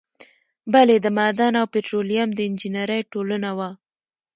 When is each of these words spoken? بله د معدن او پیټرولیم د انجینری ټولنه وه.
بله 0.73 0.95
د 0.99 1.07
معدن 1.17 1.53
او 1.61 1.65
پیټرولیم 1.73 2.29
د 2.33 2.39
انجینری 2.49 3.01
ټولنه 3.11 3.49
وه. 3.57 3.69